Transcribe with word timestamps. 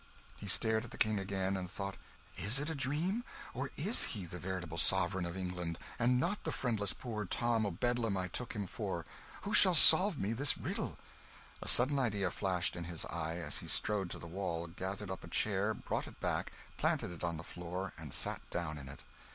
He 0.35 0.47
stared 0.47 0.83
at 0.83 0.89
the 0.89 0.97
King 0.97 1.19
again 1.19 1.55
and 1.55 1.69
thought, 1.69 1.95
"Is 2.35 2.59
it 2.59 2.71
a 2.71 2.73
dream... 2.73 3.23
or 3.53 3.69
is 3.77 4.03
he 4.17 4.25
the 4.25 4.39
veritable 4.39 4.79
Sovereign 4.79 5.27
of 5.27 5.37
England, 5.37 5.77
and 5.99 6.19
not 6.19 6.43
the 6.43 6.51
friendless 6.51 6.91
poor 6.91 7.23
Tom 7.25 7.67
o' 7.67 7.69
Bedlam 7.69 8.17
I 8.17 8.27
took 8.27 8.53
him 8.53 8.65
for 8.65 9.05
who 9.43 9.53
shall 9.53 9.75
solve 9.75 10.17
me 10.17 10.33
this 10.33 10.57
riddle?" 10.57 10.97
A 11.61 11.67
sudden 11.67 11.99
idea 11.99 12.31
flashed 12.31 12.75
in 12.75 12.85
his 12.85 13.05
eye, 13.11 13.35
and 13.35 13.53
he 13.53 13.67
strode 13.67 14.09
to 14.09 14.17
the 14.17 14.25
wall, 14.25 14.65
gathered 14.65 15.11
up 15.11 15.23
a 15.23 15.27
chair, 15.27 15.75
brought 15.75 16.07
it 16.07 16.19
back, 16.19 16.51
planted 16.77 17.11
it 17.11 17.23
on 17.23 17.37
the 17.37 17.43
floor, 17.43 17.93
and 17.95 18.11
sat 18.11 18.41
down 18.49 18.79
in 18.79 18.89
it! 18.89 19.01